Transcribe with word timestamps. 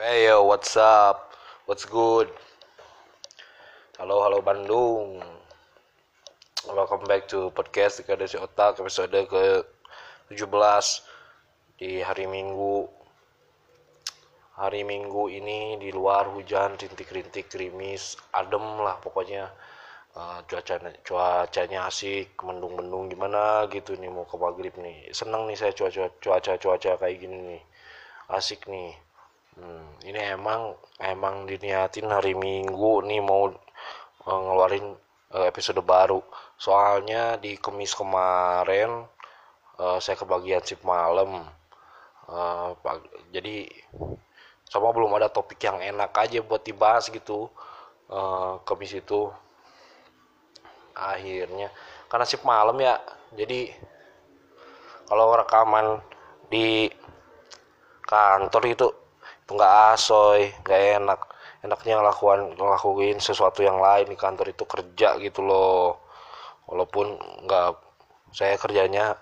Hey 0.00 0.24
yo, 0.24 0.48
what's 0.48 0.72
up? 0.80 1.36
What's 1.68 1.84
good? 1.84 2.32
Halo, 4.00 4.24
halo 4.24 4.40
Bandung. 4.40 5.20
Welcome 6.64 7.04
back 7.04 7.28
to 7.28 7.52
podcast 7.52 8.00
Dekadasi 8.00 8.40
Otak 8.40 8.80
episode 8.80 9.12
ke 9.12 9.60
17 10.32 10.48
di 11.76 12.00
hari 12.00 12.24
Minggu. 12.24 12.88
Hari 14.56 14.80
Minggu 14.80 15.28
ini 15.28 15.76
di 15.76 15.92
luar 15.92 16.24
hujan 16.32 16.80
rintik-rintik 16.80 17.52
gerimis, 17.52 18.16
adem 18.32 18.64
lah 18.80 18.96
pokoknya. 18.96 19.52
Uh, 20.16 20.40
cuacanya 20.48 20.88
cuacanya 21.04 21.92
asik, 21.92 22.32
mendung-mendung 22.40 23.12
gimana 23.12 23.68
gitu 23.68 23.92
nih 24.00 24.08
mau 24.08 24.24
ke 24.24 24.40
maghrib 24.40 24.72
nih. 24.80 25.12
Seneng 25.12 25.44
nih 25.52 25.60
saya 25.60 25.76
cuaca 25.76 26.08
cuaca 26.16 26.56
cuaca 26.56 26.96
kayak 26.96 27.20
gini 27.20 27.36
nih. 27.44 27.62
Asik 28.32 28.64
nih 28.72 29.11
Hmm, 29.52 30.00
ini 30.08 30.16
emang 30.32 30.72
emang 30.96 31.44
diniatin 31.44 32.08
hari 32.08 32.32
Minggu 32.32 33.04
nih 33.04 33.20
mau 33.20 33.52
uh, 34.24 34.40
ngeluarin 34.48 34.96
uh, 35.28 35.44
episode 35.44 35.84
baru. 35.84 36.24
Soalnya 36.56 37.36
di 37.36 37.60
Kemis 37.60 37.92
kemarin 37.92 39.04
uh, 39.76 39.98
saya 40.00 40.16
kebagian 40.16 40.64
sip 40.64 40.80
malam. 40.88 41.44
Uh, 42.24 42.72
jadi 43.28 43.68
sama 44.72 44.88
belum 44.96 45.12
ada 45.20 45.28
topik 45.28 45.60
yang 45.60 45.84
enak 45.84 46.16
aja 46.16 46.40
buat 46.40 46.64
dibahas 46.64 47.12
gitu. 47.12 47.52
Uh, 48.08 48.56
Kemis 48.64 48.96
itu 48.96 49.28
akhirnya 50.96 51.68
karena 52.08 52.24
sip 52.24 52.40
malam 52.40 52.80
ya. 52.80 52.96
Jadi 53.36 53.68
kalau 55.04 55.28
rekaman 55.36 56.00
di 56.48 56.88
kantor 58.08 58.64
itu 58.64 59.01
nggak 59.54 59.72
asoy 59.96 60.50
nggak 60.64 60.82
enak. 61.02 61.20
Enaknya 61.62 61.94
ngelakuin 62.02 62.58
ngelakuin 62.58 63.18
sesuatu 63.22 63.62
yang 63.62 63.78
lain 63.78 64.10
di 64.10 64.18
kantor 64.18 64.50
itu 64.50 64.64
kerja 64.66 65.14
gitu 65.22 65.40
loh. 65.44 66.02
Walaupun 66.66 67.14
nggak 67.46 67.68
saya 68.34 68.56
kerjanya 68.58 69.14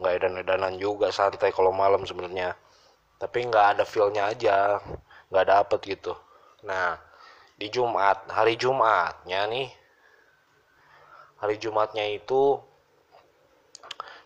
nggak 0.00 0.12
edan-edanan 0.18 0.74
juga 0.80 1.12
santai 1.14 1.54
kalau 1.54 1.70
malam 1.70 2.02
sebenarnya. 2.02 2.56
Tapi 3.20 3.46
nggak 3.46 3.78
ada 3.78 3.84
feelnya 3.86 4.32
aja 4.32 4.82
nggak 5.30 5.46
dapet 5.46 5.80
gitu. 5.86 6.12
Nah 6.66 6.98
di 7.54 7.70
Jumat 7.70 8.26
hari 8.34 8.58
Jumatnya 8.58 9.46
nih 9.46 9.70
hari 11.38 11.60
Jumatnya 11.62 12.02
itu 12.10 12.58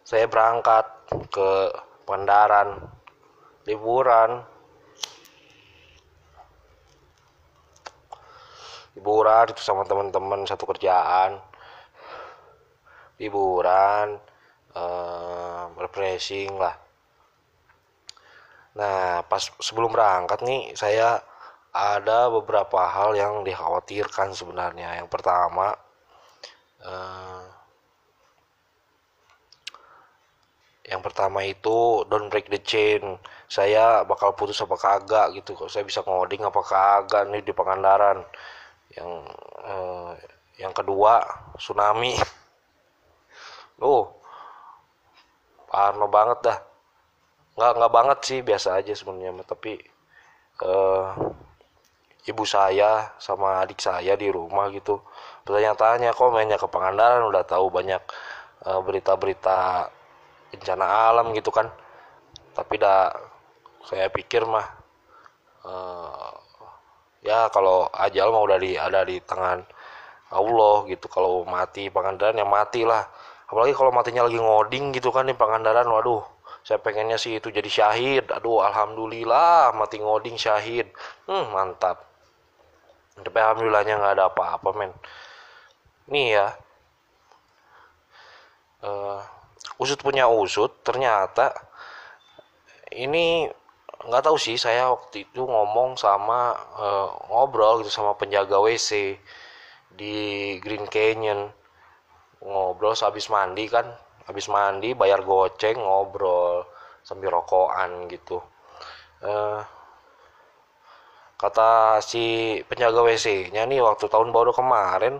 saya 0.09 0.25
berangkat 0.25 0.87
ke 1.29 1.51
Pandaran. 2.09 2.97
Liburan 3.69 4.41
liburan 8.99 9.47
itu 9.55 9.63
sama 9.63 9.87
teman-teman 9.87 10.43
satu 10.43 10.67
kerjaan. 10.67 11.39
Liburan 13.23 14.19
uh, 14.75 15.71
refreshing 15.79 16.59
lah. 16.59 16.75
Nah 18.75 19.23
pas 19.23 19.43
sebelum 19.63 19.95
berangkat 19.95 20.43
nih 20.43 20.75
saya 20.75 21.23
ada 21.71 22.27
beberapa 22.27 22.91
hal 22.91 23.15
yang 23.15 23.47
dikhawatirkan 23.47 24.35
sebenarnya. 24.35 24.99
Yang 24.99 25.09
pertama 25.15 25.79
uh, 26.83 27.47
yang 30.91 31.05
pertama 31.07 31.47
itu 31.47 32.03
don't 32.11 32.27
break 32.35 32.51
the 32.51 32.59
chain. 32.59 33.19
Saya 33.47 34.03
bakal 34.03 34.35
putus 34.35 34.59
apa 34.59 34.75
kagak 34.75 35.39
gitu 35.39 35.55
saya 35.71 35.87
bisa 35.87 36.03
ngoding 36.03 36.43
apa 36.43 36.61
kagak 36.67 37.31
nih 37.31 37.47
di 37.47 37.55
Pangandaran 37.55 38.27
yang 38.99 39.11
eh, 39.63 40.13
yang 40.63 40.73
kedua 40.75 41.23
tsunami. 41.55 42.19
Oh 43.79 44.19
parno 45.71 46.07
banget 46.11 46.39
dah. 46.43 46.59
Nggak 47.57 47.73
nggak 47.79 47.93
banget 47.95 48.19
sih 48.27 48.39
biasa 48.43 48.69
aja 48.83 48.93
sebenarnya 48.95 49.45
tapi 49.47 49.79
eh, 50.63 51.07
ibu 52.31 52.45
saya 52.45 53.15
sama 53.27 53.63
adik 53.63 53.81
saya 53.83 54.15
di 54.19 54.29
rumah 54.33 54.67
gitu. 54.75 55.01
Bertanya-tanya 55.45 56.13
kok 56.17 56.31
mainnya 56.35 56.59
ke 56.61 56.69
Pangandaran? 56.69 57.25
Udah 57.31 57.45
tahu 57.47 57.67
banyak 57.73 58.03
eh, 58.67 58.81
berita-berita 58.87 59.59
bencana 60.53 60.87
alam 61.13 61.27
gitu 61.37 61.51
kan. 61.55 61.69
Tapi 62.57 62.75
dah 62.81 63.15
saya 63.87 64.07
pikir 64.11 64.43
mah 64.49 64.67
eh, 65.67 66.31
ya 67.25 67.51
kalau 67.51 67.91
ajal 67.91 68.31
mau 68.31 68.47
udah 68.47 68.59
ada 68.59 69.01
di 69.07 69.19
tangan 69.23 69.63
Allah 70.31 70.77
gitu. 70.91 71.07
Kalau 71.09 71.43
mati 71.49 71.89
Pangandaran 71.89 72.39
ya 72.39 72.47
mati 72.47 72.85
lah 72.85 73.05
apalagi 73.49 73.73
kalau 73.73 73.91
matinya 73.95 74.29
lagi 74.29 74.37
ngoding 74.37 74.93
gitu 74.93 75.09
kan 75.09 75.25
di 75.25 75.33
Pangandaran 75.33 75.89
waduh 75.89 76.21
saya 76.67 76.85
pengennya 76.85 77.17
sih 77.17 77.41
itu 77.41 77.49
jadi 77.49 77.69
syahid. 77.69 78.29
Aduh 78.29 78.61
alhamdulillah 78.61 79.73
mati 79.73 79.97
ngoding 80.01 80.37
syahid. 80.37 80.93
Hmm 81.25 81.49
mantap. 81.55 82.05
Tapi 83.19 83.39
alhamdulillahnya 83.41 83.95
nggak 83.99 84.15
ada 84.21 84.25
apa-apa 84.31 84.69
men. 84.77 84.93
Nih 86.13 86.37
ya. 86.39 86.49
Uh, 88.79 89.19
usut 89.83 89.99
punya 89.99 90.31
usut 90.31 90.71
ternyata 90.87 91.51
ini 92.95 93.51
nggak 94.07 94.23
tahu 94.31 94.37
sih 94.39 94.55
saya 94.55 94.95
waktu 94.95 95.27
itu 95.27 95.43
ngomong 95.43 95.99
sama 95.99 96.55
uh, 96.79 97.11
ngobrol 97.31 97.83
gitu 97.83 97.91
sama 97.91 98.15
penjaga 98.15 98.63
WC 98.63 99.19
di 99.91 100.17
Green 100.63 100.87
Canyon. 100.87 101.51
Ngobrol 102.39 102.95
sehabis 102.95 103.27
mandi 103.35 103.67
kan 103.67 103.87
habis 104.31 104.47
mandi 104.47 104.95
bayar 104.95 105.27
goceng 105.27 105.83
ngobrol 105.83 106.63
sambil 107.03 107.35
rokokan 107.35 108.07
gitu. 108.07 108.39
Uh, 109.19 109.59
kata 111.39 111.99
si 112.03 112.59
penjaga 112.71 113.03
WC 113.03 113.51
nya 113.55 113.67
nih 113.67 113.83
waktu 113.83 114.07
tahun 114.07 114.31
baru 114.31 114.51
kemarin 114.55 115.19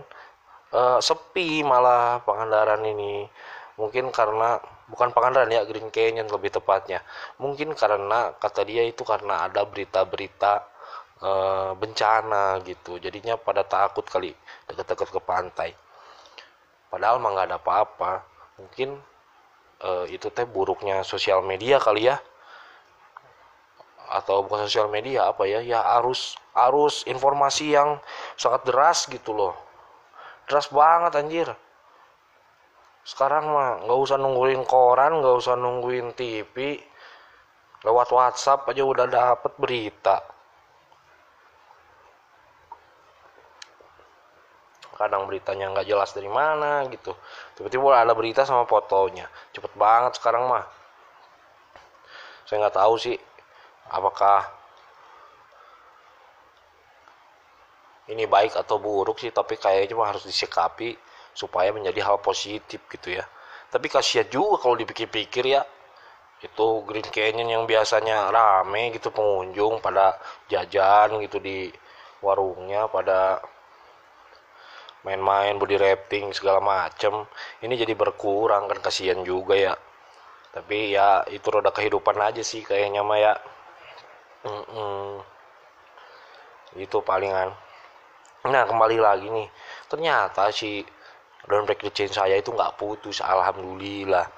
uh, 0.75 0.99
sepi 0.99 1.63
malah 1.63 2.19
Pangandaran 2.27 2.83
ini 2.83 3.27
mungkin 3.79 4.11
karena 4.11 4.59
bukan 4.91 5.15
Pangandaran 5.15 5.47
ya 5.47 5.63
Green 5.63 5.87
Canyon 5.87 6.27
lebih 6.27 6.51
tepatnya. 6.51 6.99
Mungkin 7.39 7.71
karena 7.79 8.35
kata 8.35 8.67
dia 8.67 8.83
itu 8.83 9.07
karena 9.07 9.47
ada 9.47 9.63
berita-berita 9.63 10.53
e, 11.23 11.31
bencana 11.79 12.59
gitu. 12.67 12.99
Jadinya 12.99 13.39
pada 13.39 13.63
takut 13.63 14.03
kali 14.03 14.35
dekat-dekat 14.67 15.09
ke 15.15 15.21
pantai. 15.23 15.69
Padahal 16.91 17.23
mah 17.23 17.31
nggak 17.31 17.47
ada 17.55 17.57
apa-apa. 17.63 18.13
Mungkin 18.59 18.99
e, 19.79 19.89
itu 20.11 20.27
teh 20.27 20.43
buruknya 20.43 21.07
sosial 21.07 21.39
media 21.39 21.79
kali 21.79 22.11
ya. 22.11 22.19
Atau 24.11 24.43
bukan 24.43 24.67
sosial 24.67 24.91
media 24.91 25.31
apa 25.31 25.47
ya? 25.47 25.63
Ya 25.63 25.79
arus 26.01 26.35
arus 26.51 27.07
informasi 27.07 27.71
yang 27.71 28.03
sangat 28.35 28.67
deras 28.67 29.07
gitu 29.07 29.31
loh. 29.31 29.55
Deras 30.51 30.67
banget 30.67 31.15
anjir 31.15 31.47
sekarang 33.09 33.49
mah 33.49 33.69
nggak 33.89 33.99
usah 34.05 34.21
nungguin 34.21 34.61
koran 34.69 35.17
nggak 35.17 35.35
usah 35.41 35.57
nungguin 35.57 36.13
TV 36.13 36.77
lewat 37.81 38.13
WhatsApp 38.13 38.69
aja 38.69 38.85
udah 38.85 39.07
dapet 39.09 39.53
berita. 39.57 40.21
Kadang 44.93 45.25
beritanya 45.25 45.73
nggak 45.73 45.87
jelas 45.89 46.13
dari 46.13 46.29
mana 46.29 46.85
gitu. 46.93 47.17
Tiba-tiba 47.57 47.97
ada 47.97 48.13
berita 48.13 48.45
sama 48.45 48.69
fotonya. 48.69 49.25
Cepet 49.57 49.73
banget 49.73 50.19
sekarang 50.21 50.45
mah. 50.45 50.69
Saya 52.45 52.61
nggak 52.61 52.77
tahu 52.77 52.93
sih 52.99 53.17
apakah 53.89 54.45
ini 58.13 58.29
baik 58.29 58.53
atau 58.53 58.77
buruk 58.77 59.17
sih 59.17 59.33
tapi 59.33 59.57
kayaknya 59.57 59.97
mah 59.97 60.13
harus 60.13 60.25
disikapi 60.29 61.08
supaya 61.39 61.71
menjadi 61.71 62.03
hal 62.03 62.17
positif 62.19 62.83
gitu 62.91 63.15
ya. 63.15 63.23
Tapi 63.71 63.87
kasihan 63.87 64.27
juga 64.27 64.59
kalau 64.67 64.75
dipikir-pikir 64.75 65.45
ya. 65.55 65.63
Itu 66.43 66.83
Green 66.87 67.07
Canyon 67.07 67.47
yang 67.47 67.63
biasanya 67.63 68.31
rame 68.31 68.91
gitu 68.95 69.11
pengunjung 69.11 69.79
pada 69.79 70.19
jajan 70.51 71.19
gitu 71.23 71.39
di 71.39 71.71
warungnya 72.19 72.87
pada 72.91 73.39
main-main 75.07 75.55
body 75.55 75.79
rafting 75.79 76.35
segala 76.35 76.59
macem. 76.59 77.23
Ini 77.63 77.73
jadi 77.87 77.93
berkurang 77.95 78.67
kan 78.67 78.79
kasihan 78.83 79.23
juga 79.23 79.55
ya. 79.55 79.73
Tapi 80.51 80.95
ya 80.95 81.23
itu 81.31 81.47
roda 81.47 81.71
kehidupan 81.71 82.17
aja 82.19 82.43
sih 82.43 82.63
kayaknya 82.67 83.01
mah 83.05 83.19
ya. 83.19 83.33
Mm 84.43 84.63
-mm. 84.71 85.07
itu 86.79 86.97
palingan. 87.03 87.49
Nah 88.47 88.63
kembali 88.63 88.97
lagi 89.01 89.27
nih. 89.27 89.47
Ternyata 89.91 90.53
si 90.53 90.79
dan 91.49 91.65
chain 91.89 92.13
saya 92.13 92.37
itu 92.37 92.53
nggak 92.53 92.77
putus 92.77 93.25
alhamdulillah. 93.25 94.29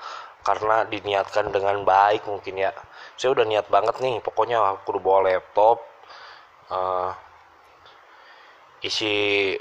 Karena 0.41 0.87
diniatkan 0.87 1.51
dengan 1.51 1.83
baik 1.83 2.25
mungkin 2.25 2.57
ya. 2.57 2.71
Saya 3.19 3.35
udah 3.35 3.45
niat 3.45 3.67
banget 3.67 3.99
nih 3.99 4.23
pokoknya 4.23 4.57
aku 4.57 4.95
udah 4.95 5.03
bawa 5.03 5.19
laptop 5.27 5.83
uh, 6.71 7.11
isi 8.81 9.53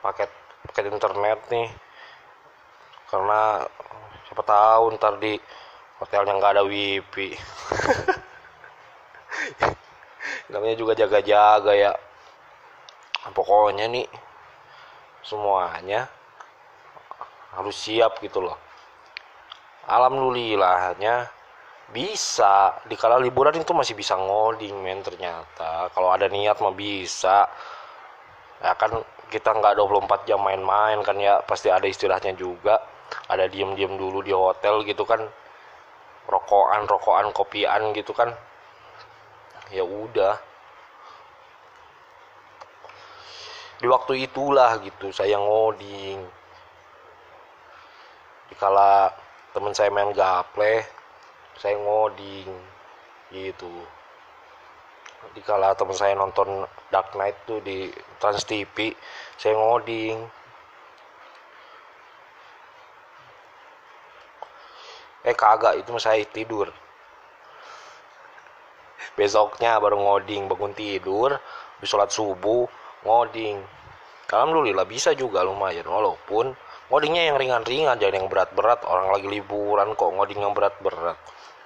paket 0.00 0.30
paket 0.70 0.84
internet 0.94 1.40
nih. 1.50 1.68
Karena 3.10 3.66
siapa 4.30 4.42
tahu 4.46 4.94
ntar 4.96 5.18
di 5.18 5.36
hotelnya 5.98 6.38
nggak 6.38 6.52
ada 6.56 6.64
wifi. 6.64 7.34
Namanya 10.54 10.76
juga 10.78 10.94
jaga-jaga 10.94 11.74
ya. 11.74 11.92
Pokoknya 13.34 13.90
nih 13.90 14.06
semuanya 15.32 16.12
harus 17.56 17.76
siap 17.76 18.20
gitu 18.20 18.44
loh. 18.44 18.56
Alhamdulillahnya 19.88 21.28
bisa 21.92 22.80
di 22.88 22.96
kala 22.96 23.20
liburan 23.20 23.56
itu 23.56 23.72
masih 23.76 23.96
bisa 23.96 24.16
ngoding 24.16 24.76
men 24.80 25.00
ternyata. 25.04 25.88
Kalau 25.92 26.12
ada 26.12 26.28
niat 26.28 26.60
mah 26.60 26.72
bisa. 26.72 27.48
Ya 28.62 28.72
kan 28.78 29.02
kita 29.28 29.52
nggak 29.52 29.74
24 29.80 30.28
jam 30.28 30.40
main-main 30.40 31.00
kan 31.02 31.16
ya 31.18 31.40
pasti 31.44 31.68
ada 31.68 31.84
istilahnya 31.84 32.32
juga. 32.36 32.80
Ada 33.28 33.48
diem-diem 33.48 33.96
dulu 34.00 34.24
di 34.24 34.32
hotel 34.32 34.88
gitu 34.88 35.04
kan 35.04 35.20
rokokan 36.28 36.88
rokokan 36.88 37.28
kopian 37.36 37.92
gitu 37.92 38.16
kan. 38.16 38.32
Ya 39.68 39.84
udah 39.84 40.51
di 43.82 43.90
waktu 43.90 44.30
itulah 44.30 44.78
gitu 44.78 45.10
saya 45.10 45.42
ngoding. 45.42 46.22
Dikala 48.46 49.10
teman 49.50 49.74
saya 49.74 49.90
main 49.90 50.14
gaple 50.14 50.86
saya 51.58 51.74
ngoding 51.82 52.46
gitu. 53.34 53.74
Dikala 55.34 55.74
teman 55.74 55.98
saya 55.98 56.14
nonton 56.14 56.62
Dark 56.94 57.10
Knight 57.18 57.34
tuh 57.42 57.58
di 57.58 57.90
Trans 58.22 58.46
TV 58.46 58.94
saya 59.34 59.58
ngoding. 59.58 60.30
Eh 65.26 65.34
kagak 65.34 65.82
itu 65.82 65.90
saya 65.98 66.22
tidur. 66.30 66.70
Besoknya 69.18 69.82
baru 69.82 69.98
ngoding 69.98 70.46
bangun 70.46 70.70
tidur 70.70 71.34
habis 71.34 71.90
sholat 71.90 72.14
subuh 72.14 72.70
ngoding. 73.06 73.58
Alhamdulillah 74.32 74.88
bisa 74.88 75.12
juga 75.12 75.44
lumayan. 75.44 75.84
Walaupun 75.84 76.56
ngodingnya 76.88 77.32
yang 77.32 77.36
ringan-ringan 77.36 78.00
jangan 78.00 78.16
yang 78.24 78.28
berat-berat. 78.32 78.82
Orang 78.88 79.12
lagi 79.12 79.28
liburan 79.28 79.92
kok 79.92 80.10
ngoding 80.10 80.40
yang 80.40 80.56
berat-berat. 80.56 81.18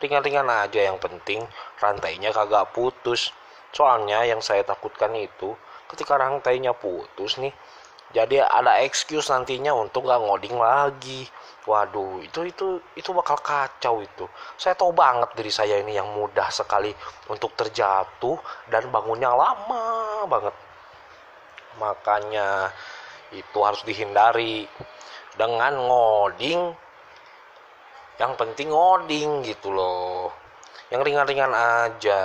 Ringan-ringan 0.03 0.49
aja 0.51 0.81
yang 0.93 0.99
penting. 0.99 1.47
Rantainya 1.79 2.35
kagak 2.35 2.75
putus. 2.75 3.31
Soalnya 3.71 4.25
yang 4.27 4.43
saya 4.43 4.67
takutkan 4.67 5.15
itu 5.15 5.55
ketika 5.87 6.19
rantainya 6.19 6.75
putus 6.75 7.39
nih 7.39 7.55
jadi 8.15 8.47
ada 8.47 8.81
excuse 8.87 9.29
nantinya 9.29 9.75
untuk 9.75 10.07
nggak 10.07 10.23
ngoding 10.23 10.57
lagi. 10.57 11.29
Waduh 11.67 12.23
itu 12.23 12.47
itu 12.47 12.67
itu 12.95 13.11
bakal 13.11 13.37
kacau 13.43 13.99
itu. 13.99 14.25
Saya 14.55 14.79
tahu 14.79 14.95
banget 14.95 15.35
diri 15.35 15.51
saya 15.51 15.83
ini 15.83 15.99
yang 15.99 16.09
mudah 16.15 16.47
sekali 16.49 16.95
untuk 17.27 17.59
terjatuh 17.59 18.39
dan 18.71 18.87
bangunnya 18.95 19.35
lama 19.35 20.25
banget 20.31 20.55
makanya 21.77 22.71
itu 23.33 23.59
harus 23.61 23.83
dihindari 23.83 24.69
dengan 25.37 25.77
ngoding. 25.77 26.73
Yang 28.17 28.33
penting 28.41 28.69
ngoding 28.73 29.45
gitu 29.45 29.69
loh. 29.73 30.33
Yang 30.89 31.01
ringan-ringan 31.13 31.53
aja. 31.53 32.23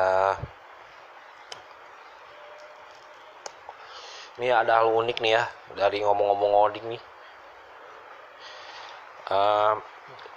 Ini 4.40 4.48
ada 4.56 4.82
hal 4.82 4.90
unik 4.90 5.18
nih 5.20 5.32
ya 5.36 5.44
dari 5.76 6.00
ngomong-ngomong 6.02 6.52
ngoding 6.56 6.86
nih. 6.96 7.04
Uh, 9.32 9.80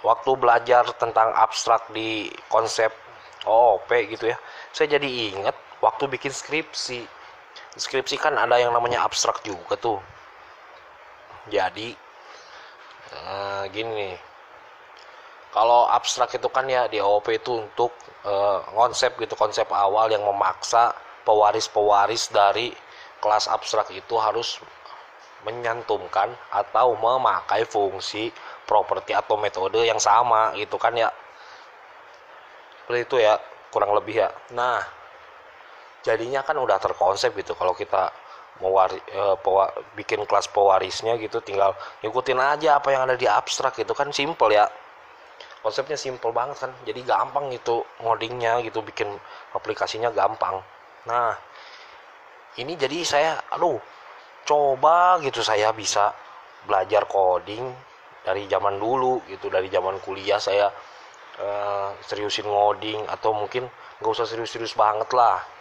waktu 0.05 0.31
belajar 0.37 0.85
tentang 0.95 1.33
abstrak 1.33 1.89
di 1.89 2.29
konsep 2.47 2.93
OOP 3.45 3.89
gitu 3.89 4.33
ya 4.33 4.37
saya 4.69 4.97
jadi 4.97 5.33
inget 5.33 5.57
waktu 5.81 6.05
bikin 6.09 6.33
skripsi 6.33 7.05
skripsi 7.75 8.15
kan 8.19 8.35
ada 8.39 8.55
yang 8.59 8.71
namanya 8.71 9.03
abstrak 9.03 9.43
juga 9.43 9.75
tuh. 9.75 9.99
Jadi 11.51 11.93
uh, 13.13 13.63
gini 13.69 14.17
kalau 15.55 15.87
abstrak 15.87 16.35
itu 16.35 16.49
kan 16.51 16.67
ya 16.67 16.89
di 16.91 16.99
OOP 16.99 17.31
itu 17.31 17.63
untuk 17.63 17.95
uh, 18.27 18.59
konsep 18.75 19.15
gitu 19.15 19.39
konsep 19.39 19.67
awal 19.71 20.11
yang 20.11 20.23
memaksa 20.25 20.91
pewaris-pewaris 21.23 22.27
dari 22.35 22.75
kelas 23.23 23.47
abstrak 23.47 23.87
itu 23.95 24.15
harus 24.19 24.59
menyantumkan 25.47 26.33
atau 26.49 26.97
memakai 26.97 27.63
fungsi 27.63 28.33
properti 28.65 29.13
atau 29.13 29.37
metode 29.37 29.79
yang 29.85 30.01
sama 30.01 30.51
gitu 30.57 30.75
kan 30.75 30.91
ya. 30.97 31.13
Seperti 32.83 33.01
itu 33.05 33.15
ya 33.21 33.39
kurang 33.69 33.93
lebih 33.95 34.25
ya. 34.25 34.29
Nah 34.51 34.81
jadinya 36.05 36.45
kan 36.45 36.53
udah 36.61 36.77
terkonsep 36.77 37.33
gitu. 37.33 37.57
Kalau 37.57 37.73
kita 37.73 38.13
mewari, 38.61 39.01
uh, 39.17 39.35
pewa, 39.41 39.73
bikin 39.97 40.21
kelas 40.29 40.47
pewarisnya 40.53 41.17
gitu 41.17 41.41
tinggal 41.41 41.73
ngikutin 42.05 42.37
aja 42.37 42.77
apa 42.77 42.93
yang 42.93 43.09
ada 43.09 43.17
di 43.17 43.25
abstrak 43.25 43.81
gitu. 43.81 43.97
Kan 43.97 44.13
simple 44.13 44.53
ya. 44.53 44.69
Konsepnya 45.65 45.97
simple 45.97 46.29
banget 46.29 46.61
kan. 46.61 46.71
Jadi 46.85 47.01
gampang 47.01 47.49
gitu 47.49 47.81
ngodingnya 48.05 48.61
gitu 48.61 48.85
bikin 48.85 49.09
aplikasinya 49.57 50.13
gampang. 50.13 50.61
Nah 51.09 51.33
ini 52.61 52.77
jadi 52.77 53.01
saya 53.01 53.31
aduh 53.49 53.81
coba 54.45 55.17
gitu 55.25 55.41
saya 55.41 55.73
bisa 55.73 56.13
belajar 56.69 57.09
coding 57.09 57.65
dari 58.21 58.45
zaman 58.45 58.77
dulu 58.77 59.25
gitu. 59.25 59.49
Dari 59.49 59.73
zaman 59.73 59.97
kuliah 60.05 60.37
saya 60.37 60.69
uh, 61.41 61.89
seriusin 62.05 62.45
ngoding 62.45 63.09
atau 63.09 63.33
mungkin 63.33 63.65
nggak 63.97 64.11
usah 64.11 64.29
serius-serius 64.29 64.77
banget 64.77 65.09
lah 65.17 65.54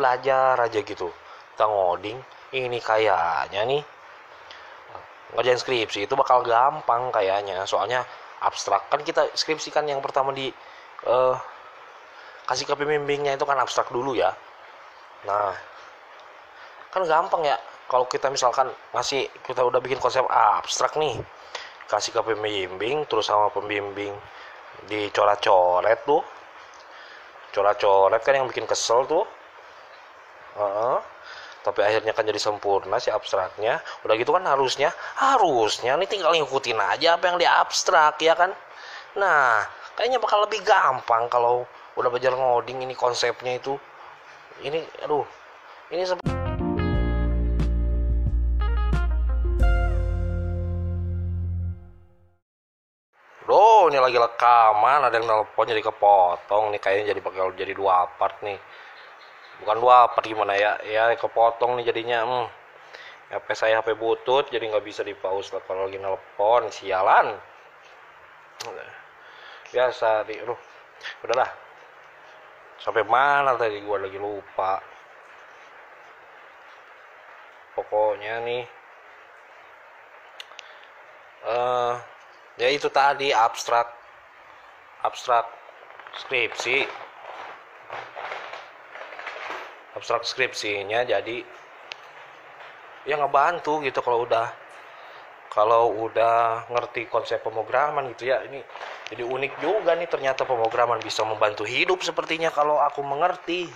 belajar 0.00 0.56
aja 0.56 0.80
gitu. 0.80 1.12
Kita 1.52 1.68
ngoding 1.68 2.16
ini 2.56 2.80
kayaknya 2.80 3.60
nih. 3.68 3.82
Ngerjain 5.36 5.60
skripsi 5.60 6.08
itu 6.08 6.14
bakal 6.16 6.40
gampang 6.42 7.12
kayaknya. 7.12 7.62
Soalnya 7.68 8.02
abstrak 8.40 8.88
kan 8.88 9.04
kita 9.04 9.28
skripsikan 9.36 9.84
yang 9.84 10.00
pertama 10.00 10.32
di 10.32 10.48
uh, 11.04 11.36
kasih 12.48 12.64
ke 12.64 12.74
pembimbingnya 12.74 13.36
itu 13.36 13.44
kan 13.44 13.60
abstrak 13.60 13.92
dulu 13.92 14.16
ya. 14.16 14.32
Nah 15.28 15.52
kan 16.90 17.04
gampang 17.04 17.44
ya. 17.44 17.60
Kalau 17.90 18.06
kita 18.06 18.30
misalkan 18.30 18.70
ngasih 18.94 19.26
kita 19.44 19.66
udah 19.66 19.82
bikin 19.82 19.98
konsep 19.98 20.22
abstrak 20.30 20.94
nih 20.96 21.18
kasih 21.90 22.14
ke 22.14 22.22
pembimbing 22.22 23.02
terus 23.10 23.26
sama 23.26 23.50
pembimbing 23.50 24.14
dicoret-coret 24.88 26.00
tuh. 26.06 26.22
Coret-coret 27.50 28.22
kan 28.22 28.34
yang 28.34 28.46
bikin 28.46 28.66
kesel 28.66 29.06
tuh 29.10 29.26
uh 30.56 31.00
tapi 31.60 31.84
akhirnya 31.84 32.16
kan 32.16 32.24
jadi 32.24 32.40
sempurna 32.40 32.96
si 32.96 33.12
abstraknya. 33.12 33.84
Udah 34.04 34.14
gitu 34.16 34.32
kan 34.32 34.44
harusnya 34.48 34.92
harusnya 35.20 35.92
nih 36.00 36.08
tinggal 36.08 36.32
ngikutin 36.32 36.80
aja 36.80 37.20
apa 37.20 37.24
yang 37.28 37.36
di 37.36 37.44
abstrak 37.44 38.16
ya 38.24 38.32
kan? 38.32 38.52
Nah 39.20 39.68
kayaknya 39.96 40.16
bakal 40.16 40.48
lebih 40.48 40.64
gampang 40.64 41.28
kalau 41.28 41.68
udah 42.00 42.08
belajar 42.08 42.32
ngoding 42.32 42.80
ini 42.80 42.96
konsepnya 42.96 43.60
itu. 43.60 43.76
Ini 44.64 45.04
aduh 45.04 45.24
ini 45.92 46.04
Duh, 53.50 53.90
ini 53.90 53.98
lagi 53.98 54.14
rekaman, 54.14 55.10
ada 55.10 55.18
yang 55.18 55.26
nelpon 55.26 55.66
jadi 55.66 55.82
kepotong 55.82 56.70
nih 56.70 56.78
kayaknya 56.78 57.04
jadi 57.10 57.18
bakal 57.18 57.50
jadi 57.58 57.74
dua 57.74 58.06
part 58.14 58.38
nih 58.46 58.54
bukan 59.60 59.78
apa 59.86 60.18
gimana 60.24 60.56
ya? 60.56 60.80
Ya 60.84 61.12
kepotong 61.14 61.78
nih 61.78 61.92
jadinya 61.92 62.24
hmm. 62.24 62.46
HP 63.30 63.46
saya 63.54 63.78
HP 63.78 63.94
butut 63.94 64.50
jadi 64.50 64.66
nggak 64.66 64.82
bisa 64.82 65.06
di 65.06 65.14
pause 65.14 65.54
kalau 65.68 65.86
lagi 65.86 66.02
nelpon 66.02 66.66
sialan. 66.72 67.38
Biasa 69.70 70.26
di 70.26 70.34
aduh. 70.40 70.58
Udahlah. 71.24 71.50
Sampai 72.80 73.06
mana 73.06 73.54
tadi 73.54 73.78
gua 73.86 74.02
lagi 74.02 74.18
lupa. 74.18 74.82
Pokoknya 77.78 78.42
nih. 78.42 78.64
Uh, 81.40 81.94
ya 82.58 82.68
itu 82.68 82.90
tadi 82.90 83.30
abstrak. 83.30 83.88
Abstrak 85.06 85.46
skripsi 86.18 86.84
abstrak 90.00 90.24
skripsinya 90.24 91.04
jadi 91.04 91.44
ya 93.04 93.20
ngebantu 93.20 93.84
gitu 93.84 94.00
kalau 94.00 94.24
udah 94.24 94.48
kalau 95.50 96.06
udah 96.06 96.64
ngerti 96.70 97.10
konsep 97.10 97.42
pemrograman 97.42 98.06
gitu 98.14 98.30
ya. 98.30 98.38
Ini 98.46 98.62
jadi 99.10 99.26
unik 99.26 99.52
juga 99.58 99.98
nih 99.98 100.06
ternyata 100.06 100.46
pemrograman 100.46 101.02
bisa 101.02 101.26
membantu 101.26 101.66
hidup 101.66 102.00
sepertinya 102.06 102.54
kalau 102.54 102.78
aku 102.78 103.02
mengerti. 103.02 103.66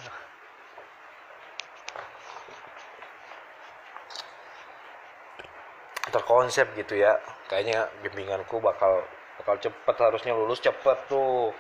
Terkonsep 6.14 6.78
gitu 6.78 6.94
ya 6.94 7.18
kayaknya 7.50 7.90
bimbinganku 8.06 8.62
bakal 8.62 9.02
bakal 9.42 9.58
cepet 9.58 9.96
harusnya 9.98 10.32
lulus 10.38 10.62
cepet 10.62 10.98
tuh 11.10 11.50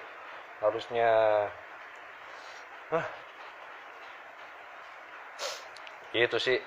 harusnya. 0.62 1.10
Hah, 2.94 3.06
itu 6.14 6.38
sih 6.38 6.58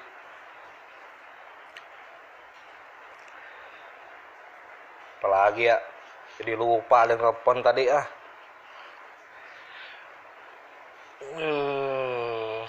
apalagi 5.24 5.72
ya 5.72 5.80
jadi 6.36 6.60
lupa 6.60 7.08
ada 7.08 7.16
telepon 7.16 7.64
tadi 7.64 7.88
ah 7.88 8.06
hmm. 11.32 12.68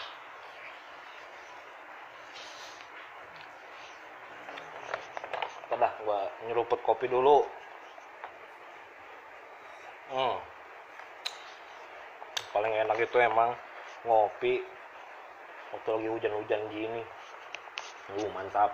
dah 5.79 5.95
gua 6.03 6.27
nyeruput 6.47 6.79
kopi 6.83 7.11
dulu 7.11 7.43
hmm. 10.15 10.37
paling 12.55 12.73
enak 12.87 12.99
itu 13.03 13.19
emang 13.19 13.51
ngopi 14.07 14.78
waktu 15.73 15.89
lagi 15.93 16.09
hujan-hujan 16.09 16.63
gini. 16.73 17.03
Uh 18.17 18.29
mantap. 18.33 18.73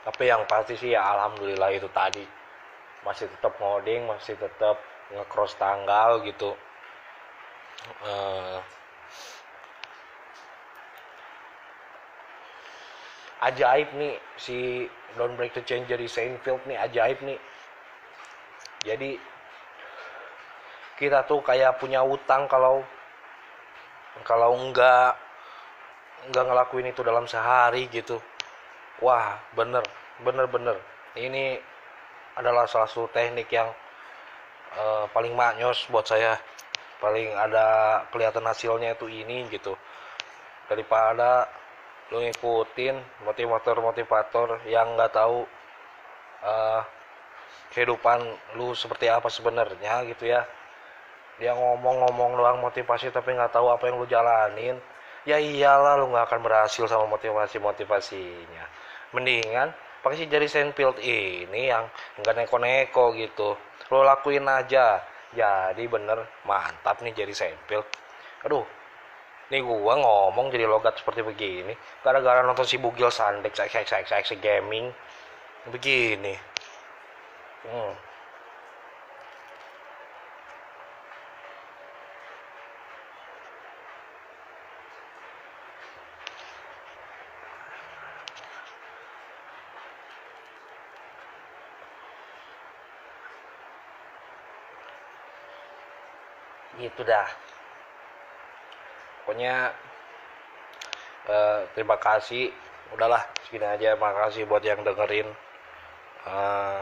Tapi 0.00 0.26
yang 0.26 0.42
pasti 0.48 0.74
sih 0.74 0.90
ya 0.96 1.04
alhamdulillah 1.06 1.70
itu 1.70 1.86
tadi. 1.94 2.24
Masih 3.06 3.30
tetap 3.30 3.54
ngoding 3.62 4.10
masih 4.10 4.34
tetap 4.36 4.80
ngecross 5.14 5.54
tanggal 5.54 6.24
gitu. 6.26 6.56
Uh, 8.04 8.58
ajaib 13.40 13.88
nih 13.96 14.14
si 14.36 14.84
Don't 15.16 15.34
Break 15.34 15.56
the 15.56 15.64
Chain 15.64 15.88
dari 15.88 16.06
Seinfeld 16.06 16.62
nih 16.68 16.76
ajaib 16.76 17.18
nih. 17.24 17.38
Jadi 18.84 19.16
kita 21.00 21.24
tuh 21.24 21.40
kayak 21.40 21.80
punya 21.80 22.04
utang 22.04 22.44
kalau 22.44 22.84
kalau 24.24 24.52
enggak 24.56 25.16
enggak 26.28 26.44
ngelakuin 26.44 26.92
itu 26.92 27.00
dalam 27.00 27.24
sehari 27.24 27.88
gitu. 27.88 28.20
Wah 29.00 29.40
bener 29.56 29.84
bener 30.20 30.44
bener. 30.44 30.76
Ini 31.16 31.56
adalah 32.36 32.68
salah 32.68 32.86
satu 32.86 33.08
teknik 33.10 33.48
yang 33.48 33.72
uh, 34.76 35.08
paling 35.10 35.32
maknyos 35.32 35.88
buat 35.88 36.04
saya. 36.04 36.36
Paling 37.00 37.32
ada 37.32 38.04
kelihatan 38.12 38.44
hasilnya 38.44 38.92
itu 38.92 39.08
ini 39.08 39.48
gitu. 39.48 39.72
Daripada 40.68 41.48
lu 42.10 42.18
ngikutin 42.26 43.24
motivator-motivator 43.26 44.66
yang 44.66 44.98
nggak 44.98 45.14
tahu 45.14 45.46
uh, 46.42 46.82
kehidupan 47.70 48.18
lu 48.58 48.74
seperti 48.74 49.06
apa 49.06 49.30
sebenarnya 49.30 50.02
gitu 50.10 50.26
ya. 50.26 50.42
Dia 51.38 51.56
ngomong-ngomong 51.56 52.36
doang 52.36 52.58
motivasi 52.60 53.14
tapi 53.14 53.32
nggak 53.32 53.54
tahu 53.54 53.70
apa 53.70 53.88
yang 53.88 53.96
lu 54.02 54.06
jalanin. 54.10 54.76
Ya 55.24 55.38
iyalah 55.38 56.00
lu 56.00 56.10
nggak 56.10 56.26
akan 56.26 56.40
berhasil 56.42 56.84
sama 56.90 57.06
motivasi-motivasinya. 57.06 58.64
Mendingan 59.14 59.70
pakai 60.02 60.16
si 60.16 60.24
jari 60.26 60.48
sandfield 60.50 60.98
ini 60.98 61.70
yang 61.70 61.86
enggak 62.18 62.34
neko-neko 62.36 63.14
gitu. 63.14 63.54
Lo 63.94 64.02
lakuin 64.02 64.44
aja. 64.50 65.00
Jadi 65.30 65.86
bener 65.86 66.26
mantap 66.42 66.98
nih 67.06 67.14
jari 67.14 67.30
sandfield 67.30 67.86
aduh 68.44 68.64
nih 69.50 69.60
gua 69.66 69.94
ngomong 69.98 70.54
jadi 70.54 70.66
logat 70.70 70.94
seperti 71.02 71.26
begini 71.26 71.74
gara-gara 72.06 72.40
nonton 72.46 72.66
si 72.66 72.78
Bugil 72.78 73.10
Sandex 73.10 73.58
XXXX 73.58 74.38
gaming. 74.38 74.94
Begini. 75.68 76.34
Hmm. 77.66 77.92
gitu 96.80 97.04
dah 97.04 97.28
pokoknya 99.30 99.70
eh, 101.30 101.62
terima 101.78 101.94
kasih. 102.02 102.50
Udahlah 102.90 103.22
segini 103.46 103.62
aja. 103.62 103.94
Makasih 103.94 104.42
buat 104.50 104.58
yang 104.58 104.82
dengerin 104.82 105.30
eh, 106.26 106.80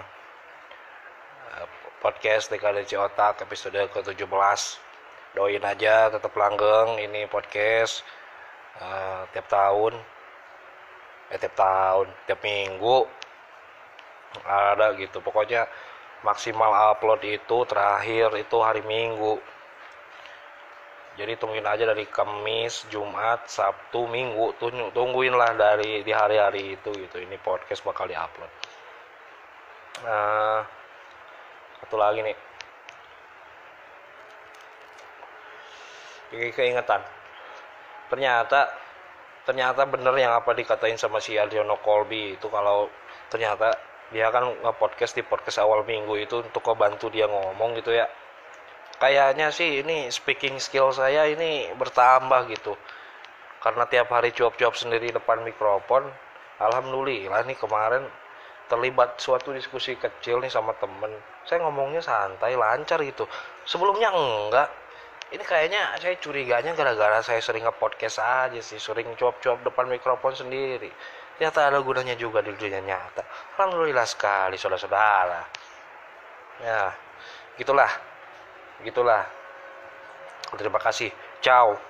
podcast 2.01 2.49
DKDC 2.49 2.97
Otak 2.97 3.45
episode 3.45 3.77
ke-17 3.93 4.61
doain 5.37 5.61
aja 5.61 6.09
tetap 6.09 6.33
langgeng 6.41 6.97
ini 7.05 7.29
podcast 7.29 8.01
eh, 8.81 9.29
tiap 9.37 9.45
tahun. 9.53 9.93
Eh 11.29 11.37
tiap 11.37 11.53
tahun 11.53 12.09
tiap 12.25 12.41
minggu. 12.41 13.05
Ada 14.49 14.97
gitu. 14.97 15.21
Pokoknya 15.21 15.69
maksimal 16.25 16.97
upload 16.97 17.29
itu 17.29 17.69
terakhir 17.69 18.33
itu 18.41 18.57
hari 18.65 18.81
minggu 18.89 19.37
jadi 21.19 21.35
tungguin 21.35 21.67
aja 21.67 21.83
dari 21.83 22.07
Kamis, 22.07 22.87
Jumat, 22.95 23.51
Sabtu, 23.51 24.07
Minggu. 24.07 24.55
Tungguin 24.95 25.35
lah 25.35 25.51
dari 25.59 26.07
di 26.07 26.13
hari-hari 26.15 26.79
itu 26.79 26.95
gitu. 26.95 27.19
Ini 27.19 27.35
podcast 27.43 27.83
bakal 27.83 28.07
diupload. 28.07 28.51
Nah 30.07 30.63
satu 31.83 31.99
lagi 31.99 32.23
nih. 32.23 32.37
Ini 36.39 36.55
keingetan. 36.55 37.03
Ternyata 38.07 38.71
ternyata 39.43 39.91
bener 39.91 40.15
yang 40.15 40.39
apa 40.39 40.55
dikatain 40.55 41.01
sama 41.01 41.19
si 41.19 41.35
Adriano 41.35 41.83
Colby 41.83 42.39
itu 42.39 42.47
kalau 42.47 42.87
ternyata 43.27 43.75
dia 44.15 44.31
kan 44.31 44.45
nge-podcast 44.45 45.19
di 45.19 45.25
podcast 45.27 45.59
awal 45.61 45.83
minggu 45.83 46.15
itu 46.21 46.47
untuk 46.47 46.63
ngebantu 46.63 47.11
dia 47.11 47.27
ngomong 47.27 47.77
gitu 47.81 47.97
ya 47.97 48.07
kayaknya 48.99 49.51
sih 49.55 49.83
ini 49.83 50.11
speaking 50.11 50.59
skill 50.63 50.91
saya 50.95 51.27
ini 51.31 51.71
bertambah 51.75 52.51
gitu. 52.53 52.75
Karena 53.59 53.87
tiap 53.91 54.11
hari 54.15 54.31
cuap-cuap 54.31 54.79
sendiri 54.79 55.11
depan 55.11 55.43
mikrofon 55.43 56.07
alhamdulillah 56.59 57.43
nih 57.47 57.59
kemarin 57.59 58.07
terlibat 58.69 59.17
suatu 59.19 59.51
diskusi 59.55 59.97
kecil 59.97 60.39
nih 60.45 60.53
sama 60.53 60.77
temen. 60.77 61.11
Saya 61.49 61.65
ngomongnya 61.65 62.05
santai 62.05 62.55
lancar 62.55 63.01
gitu. 63.03 63.25
Sebelumnya 63.65 64.13
enggak. 64.13 64.69
Ini 65.29 65.45
kayaknya 65.45 65.93
saya 66.01 66.17
curiganya 66.17 66.73
gara-gara 66.73 67.21
saya 67.21 67.41
sering 67.45 67.61
nge-podcast 67.61 68.17
aja 68.17 68.61
sih 68.65 68.81
sering 68.81 69.13
cuap-cuap 69.13 69.61
depan 69.61 69.85
mikrofon 69.85 70.33
sendiri. 70.33 70.89
Ternyata 71.37 71.69
ada 71.69 71.79
gunanya 71.85 72.17
juga 72.17 72.41
di 72.41 72.51
dunia 72.57 72.81
nyata. 72.81 73.23
Alhamdulillah 73.57 74.09
sekali 74.09 74.57
saudara-saudara. 74.57 75.41
Ya 76.65 76.97
gitulah 77.61 78.08
Begitulah. 78.81 79.27
Terima 80.57 80.81
kasih. 80.81 81.13
Ciao. 81.45 81.88